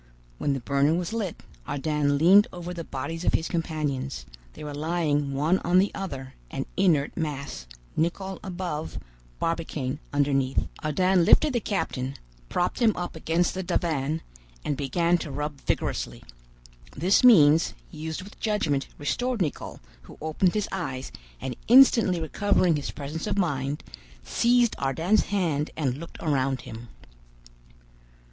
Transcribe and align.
When 0.39 0.53
the 0.53 0.59
burner 0.59 0.95
was 0.95 1.13
lit, 1.13 1.43
Ardan 1.67 2.17
leaned 2.17 2.47
over 2.51 2.73
the 2.73 2.83
bodies 2.83 3.23
of 3.23 3.35
his 3.35 3.47
companions: 3.47 4.25
they 4.53 4.63
were 4.63 4.73
lying 4.73 5.31
one 5.35 5.59
on 5.59 5.77
the 5.77 5.93
other, 5.93 6.33
an 6.49 6.65
inert 6.75 7.15
mass, 7.15 7.67
Nicholl 7.95 8.39
above, 8.43 8.97
Barbicane 9.37 9.99
underneath. 10.11 10.65
Ardan 10.83 11.23
lifted 11.23 11.53
the 11.53 11.59
captain, 11.59 12.15
propped 12.49 12.79
him 12.79 12.95
up 12.97 13.15
against 13.15 13.53
the 13.53 13.61
divan, 13.61 14.23
and 14.65 14.75
began 14.75 15.19
to 15.19 15.29
rub 15.29 15.61
vigorously. 15.61 16.23
This 16.97 17.23
means, 17.23 17.75
used 17.91 18.23
with 18.23 18.39
judgment, 18.39 18.87
restored 18.97 19.39
Nicholl, 19.39 19.81
who 20.01 20.17
opened 20.19 20.55
his 20.55 20.67
eyes, 20.71 21.11
and 21.39 21.55
instantly 21.67 22.19
recovering 22.19 22.75
his 22.75 22.89
presence 22.89 23.27
of 23.27 23.37
mind, 23.37 23.83
seized 24.23 24.75
Ardan's 24.79 25.25
hand 25.25 25.69
and 25.77 25.95
looked 25.99 26.17
around 26.23 26.61
him. 26.61 26.87